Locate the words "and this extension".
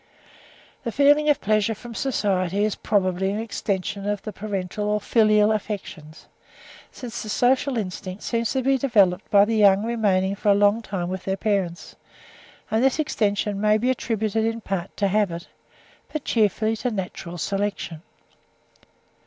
12.71-13.61